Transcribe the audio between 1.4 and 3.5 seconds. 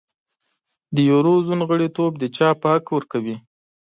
زون غړیتوب د چاپ حق ورکوي.